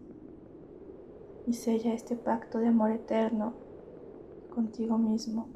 [1.46, 3.65] y sella este pacto de amor eterno
[4.56, 5.48] contigo mismo.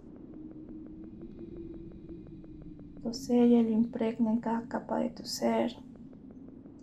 [3.03, 5.75] Lo sella y lo impregna en cada capa de tu ser,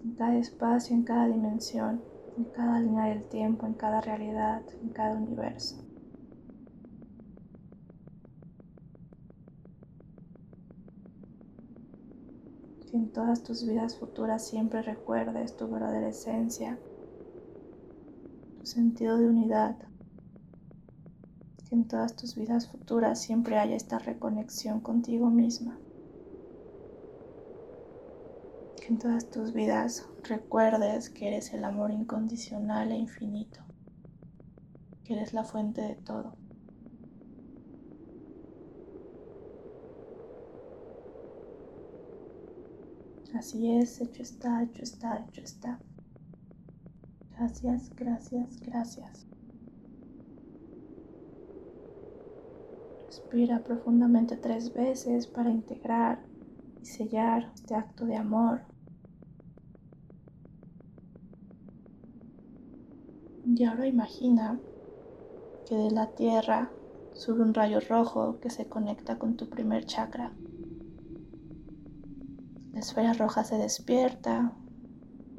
[0.03, 2.01] en cada espacio, en cada dimensión,
[2.35, 5.83] en cada línea del tiempo, en cada realidad, en cada universo.
[12.89, 16.79] que en todas tus vidas futuras siempre recuerdes tu verdadera esencia,
[18.59, 19.75] tu sentido de unidad,
[21.67, 25.77] que en todas tus vidas futuras siempre haya esta reconexión contigo misma,
[28.79, 33.59] que en todas tus vidas recuerdes que eres el amor incondicional e infinito,
[35.03, 36.33] que eres la fuente de todo.
[43.35, 45.79] Así es, hecho está, hecho está, hecho está.
[47.37, 49.26] Gracias, gracias, gracias.
[53.27, 56.23] Respira profundamente tres veces para integrar
[56.81, 58.61] y sellar este acto de amor.
[63.45, 64.61] Y ahora imagina
[65.67, 66.71] que de la tierra
[67.11, 70.31] sube un rayo rojo que se conecta con tu primer chakra.
[72.71, 74.53] La esfera roja se despierta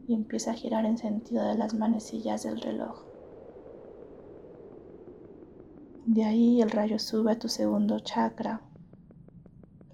[0.07, 3.08] y empieza a girar en sentido de las manecillas del reloj.
[6.09, 8.63] De ahí el rayo sube a tu segundo chakra.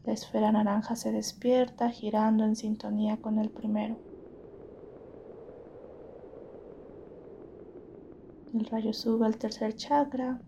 [0.05, 3.97] La esfera naranja se despierta girando en sintonía con el primero.
[8.55, 10.41] El rayo sube al tercer chakra.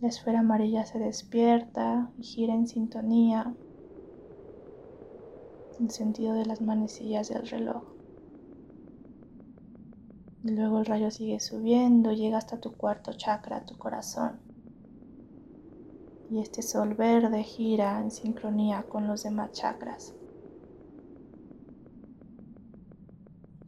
[0.00, 3.54] La esfera amarilla se despierta y gira en sintonía
[5.78, 7.97] en sentido de las manecillas del reloj.
[10.50, 14.40] Luego el rayo sigue subiendo, llega hasta tu cuarto chakra, tu corazón.
[16.30, 20.14] Y este sol verde gira en sincronía con los demás chakras.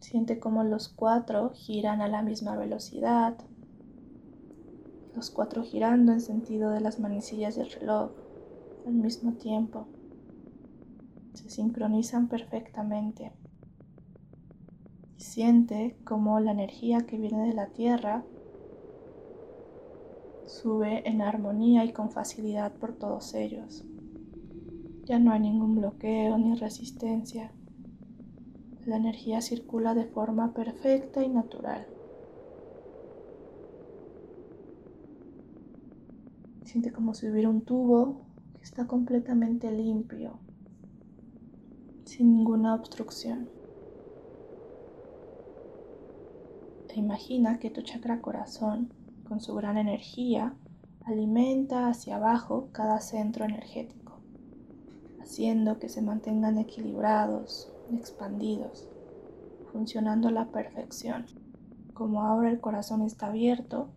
[0.01, 3.37] Siente como los cuatro giran a la misma velocidad.
[5.14, 8.11] Los cuatro girando en sentido de las manecillas del reloj
[8.87, 9.87] al mismo tiempo.
[11.35, 13.33] Se sincronizan perfectamente.
[15.20, 18.24] Siente como la energía que viene de la Tierra
[20.46, 23.84] sube en armonía y con facilidad por todos ellos.
[25.04, 27.52] Ya no hay ningún bloqueo ni resistencia.
[28.86, 31.86] La energía circula de forma perfecta y natural.
[36.64, 38.22] Siente como si hubiera un tubo
[38.56, 40.38] que está completamente limpio,
[42.06, 43.59] sin ninguna obstrucción.
[46.97, 48.93] Imagina que tu chakra corazón,
[49.28, 50.55] con su gran energía,
[51.05, 54.18] alimenta hacia abajo cada centro energético,
[55.20, 58.88] haciendo que se mantengan equilibrados, expandidos,
[59.72, 61.26] funcionando a la perfección.
[61.95, 63.88] Como ahora el corazón está abierto,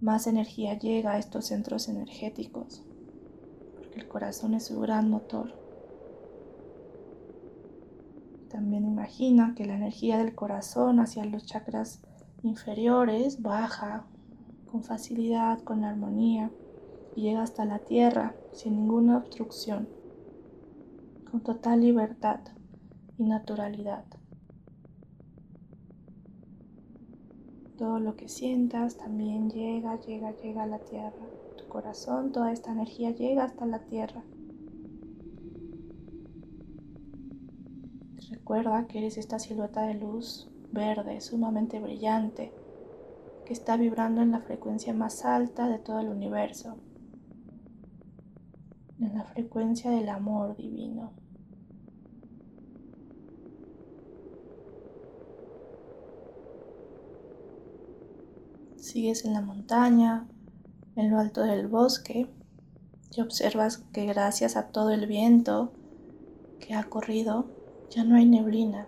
[0.00, 2.82] más energía llega a estos centros energéticos,
[3.76, 5.61] porque el corazón es su gran motor.
[8.52, 12.02] También imagina que la energía del corazón hacia los chakras
[12.42, 14.04] inferiores baja
[14.70, 16.50] con facilidad, con armonía,
[17.16, 19.88] y llega hasta la tierra sin ninguna obstrucción,
[21.30, 22.40] con total libertad
[23.16, 24.04] y naturalidad.
[27.78, 31.26] Todo lo que sientas también llega, llega, llega a la tierra.
[31.56, 34.22] Tu corazón, toda esta energía llega hasta la tierra.
[38.32, 42.50] Recuerda que eres esta silueta de luz verde, sumamente brillante,
[43.44, 46.78] que está vibrando en la frecuencia más alta de todo el universo,
[48.98, 51.12] en la frecuencia del amor divino.
[58.76, 60.26] Sigues en la montaña,
[60.96, 62.28] en lo alto del bosque,
[63.14, 65.70] y observas que gracias a todo el viento
[66.60, 67.44] que ha corrido,
[67.94, 68.86] ya no hay neblina.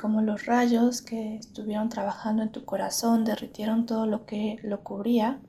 [0.00, 5.40] Como los rayos que estuvieron trabajando en tu corazón derritieron todo lo que lo cubría,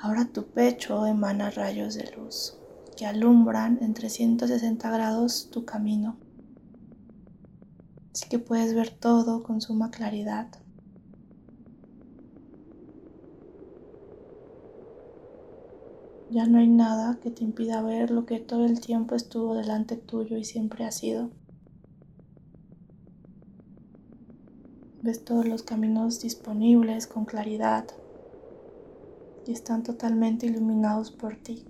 [0.00, 2.58] ahora tu pecho emana rayos de luz
[2.96, 6.16] que alumbran en 360 grados tu camino.
[8.12, 10.48] Así que puedes ver todo con suma claridad.
[16.34, 19.94] Ya no hay nada que te impida ver lo que todo el tiempo estuvo delante
[19.94, 21.30] tuyo y siempre ha sido.
[25.00, 27.86] Ves todos los caminos disponibles con claridad
[29.46, 31.64] y están totalmente iluminados por ti.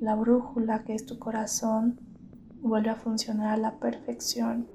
[0.00, 1.96] La brújula que es tu corazón
[2.60, 4.66] vuelve a funcionar a la perfección.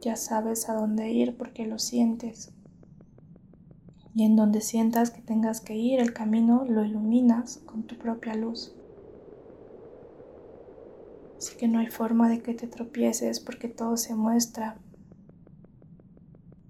[0.00, 2.55] Ya sabes a dónde ir porque lo sientes.
[4.16, 8.34] Y en donde sientas que tengas que ir, el camino lo iluminas con tu propia
[8.34, 8.74] luz.
[11.36, 14.78] Así que no hay forma de que te tropieces porque todo se muestra.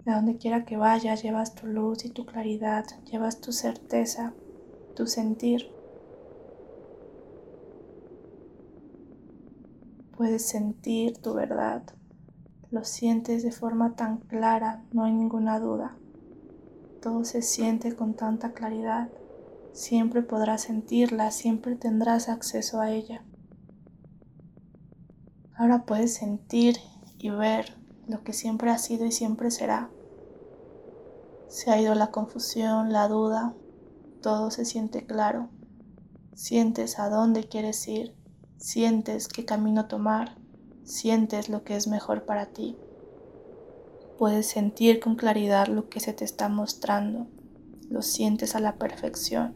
[0.04, 4.34] De donde quiera que vayas, llevas tu luz y tu claridad, llevas tu certeza,
[4.96, 5.70] tu sentir.
[10.16, 11.84] Puedes sentir tu verdad.
[12.72, 15.96] Lo sientes de forma tan clara, no hay ninguna duda.
[17.00, 19.08] Todo se siente con tanta claridad.
[19.72, 23.24] Siempre podrás sentirla, siempre tendrás acceso a ella.
[25.54, 26.76] Ahora puedes sentir
[27.18, 27.76] y ver
[28.06, 29.90] lo que siempre ha sido y siempre será.
[31.48, 33.54] Se ha ido la confusión, la duda,
[34.22, 35.48] todo se siente claro.
[36.34, 38.14] Sientes a dónde quieres ir,
[38.58, 40.36] sientes qué camino tomar,
[40.84, 42.76] sientes lo que es mejor para ti.
[44.18, 47.26] Puedes sentir con claridad lo que se te está mostrando,
[47.90, 49.54] lo sientes a la perfección.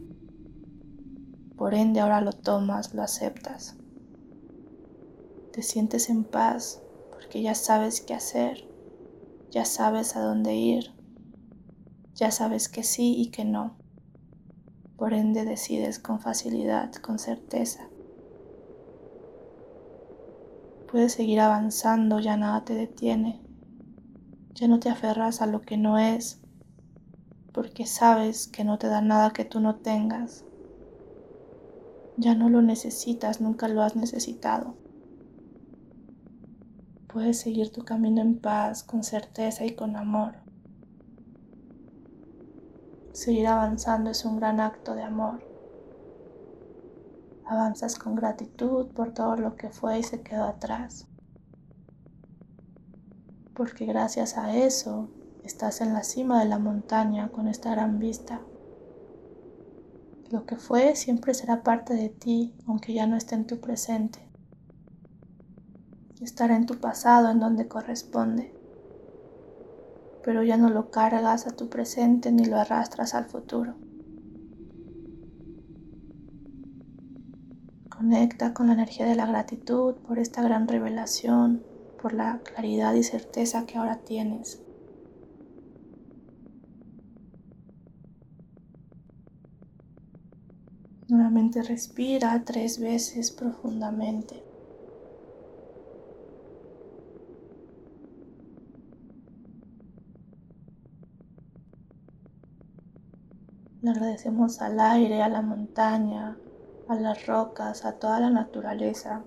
[1.57, 3.77] Por ende ahora lo tomas, lo aceptas.
[5.53, 8.69] Te sientes en paz porque ya sabes qué hacer,
[9.51, 10.93] ya sabes a dónde ir,
[12.15, 13.77] ya sabes que sí y que no.
[14.99, 17.89] Por ende decides con facilidad, con certeza.
[20.93, 23.41] Puedes seguir avanzando, ya nada te detiene.
[24.55, 26.41] Ya no te aferras a lo que no es,
[27.53, 30.45] porque sabes que no te da nada que tú no tengas.
[32.17, 34.75] Ya no lo necesitas, nunca lo has necesitado.
[37.13, 40.35] Puedes seguir tu camino en paz, con certeza y con amor.
[43.13, 45.43] Seguir avanzando es un gran acto de amor.
[47.45, 51.10] Avanzas con gratitud por todo lo que fue y se quedó atrás.
[53.61, 55.11] Porque gracias a eso
[55.45, 58.41] estás en la cima de la montaña con esta gran vista.
[60.31, 64.19] Lo que fue siempre será parte de ti, aunque ya no esté en tu presente
[66.23, 68.51] estará en tu pasado en donde corresponde,
[70.25, 73.75] pero ya no lo cargas a tu presente ni lo arrastras al futuro.
[77.91, 81.63] Conecta con la energía de la gratitud por esta gran revelación,
[82.01, 84.63] por la claridad y certeza que ahora tienes.
[91.09, 94.43] Nuevamente respira tres veces profundamente.
[103.83, 106.37] Le agradecemos al aire, a la montaña,
[106.87, 109.25] a las rocas, a toda la naturaleza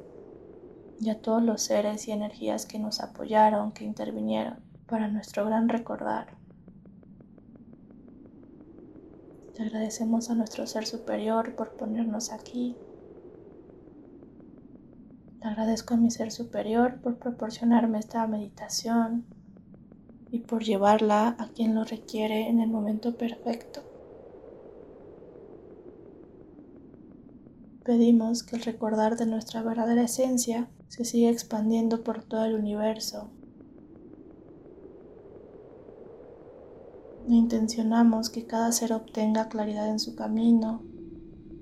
[1.03, 5.67] y a todos los seres y energías que nos apoyaron, que intervinieron para nuestro gran
[5.67, 6.37] recordar.
[9.57, 12.75] Le agradecemos a nuestro ser superior por ponernos aquí.
[15.41, 19.25] Le agradezco a mi ser superior por proporcionarme esta meditación
[20.31, 23.83] y por llevarla a quien lo requiere en el momento perfecto.
[27.83, 33.31] Pedimos que el recordar de nuestra verdadera esencia se siga expandiendo por todo el universo.
[37.27, 40.83] Intencionamos que cada ser obtenga claridad en su camino,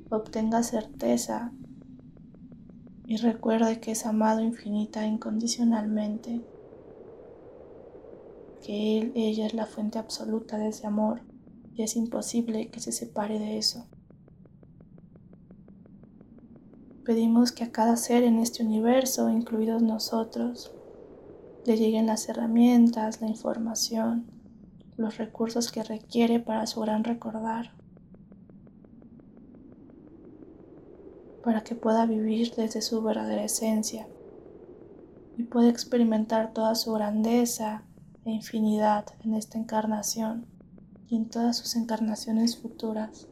[0.10, 1.54] obtenga certeza
[3.06, 6.42] y recuerde que es amado infinita e incondicionalmente,
[8.66, 11.22] que Él, ella es la fuente absoluta de ese amor
[11.74, 13.86] y es imposible que se separe de eso.
[17.06, 20.72] Pedimos que a cada ser en este universo, incluidos nosotros,
[21.66, 24.28] le lleguen las herramientas, la información,
[24.98, 27.72] los recursos que requiere para su gran recordar,
[31.44, 34.08] para que pueda vivir desde su verdadera esencia
[35.38, 37.84] y pueda experimentar toda su grandeza
[38.26, 40.46] e infinidad en esta encarnación
[41.10, 43.28] y en todas sus encarnaciones futuras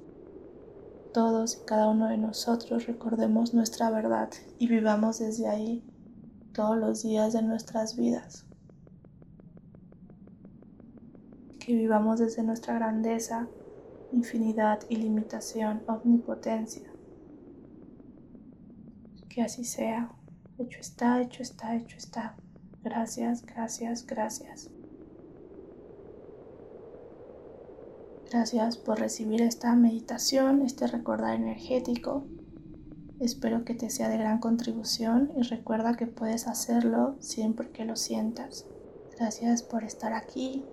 [1.14, 5.84] todos y cada uno de nosotros recordemos nuestra verdad y vivamos desde ahí
[6.54, 8.46] todos los días de nuestras vidas.
[11.60, 13.48] Que vivamos desde nuestra grandeza,
[14.12, 16.90] infinidad, ilimitación, omnipotencia.
[19.30, 20.12] Que así sea.
[20.58, 22.36] Hecho está, hecho está, hecho está.
[22.84, 24.70] Gracias, gracias, gracias.
[28.32, 32.28] Gracias por recibir esta meditación, este recordar energético.
[33.20, 37.96] Espero que te sea de gran contribución y recuerda que puedes hacerlo siempre que lo
[37.96, 38.68] sientas.
[39.18, 40.64] Gracias por estar aquí,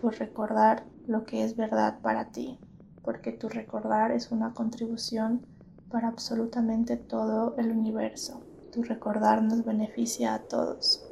[0.00, 2.58] por recordar lo que es verdad para ti,
[3.02, 5.44] porque tu recordar es una contribución
[5.90, 8.40] para absolutamente todo el universo.
[8.72, 11.06] Tu recordar nos beneficia a todos.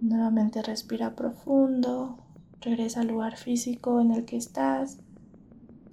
[0.00, 2.18] Nuevamente respira profundo.
[2.66, 4.98] Regresa al lugar físico en el que estás.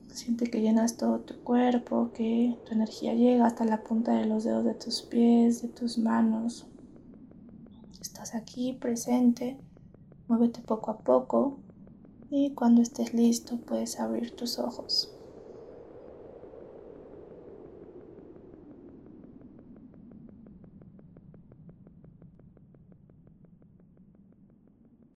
[0.07, 4.43] Siente que llenas todo tu cuerpo, que tu energía llega hasta la punta de los
[4.43, 6.65] dedos de tus pies, de tus manos.
[8.01, 9.55] Estás aquí presente.
[10.27, 11.59] Muévete poco a poco
[12.31, 15.11] y cuando estés listo puedes abrir tus ojos.